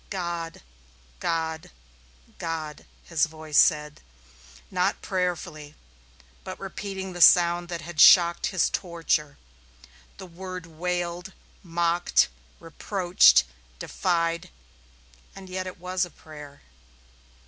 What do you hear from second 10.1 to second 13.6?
The word wailed, mocked, reproached,